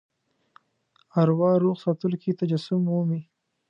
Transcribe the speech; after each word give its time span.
اروا 1.21 1.51
روغ 1.63 1.75
ساتلو 1.83 2.17
کې 2.21 2.37
تجسم 2.39 2.79
مومي. 2.85 3.21